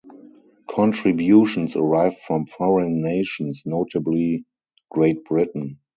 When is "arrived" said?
1.75-2.17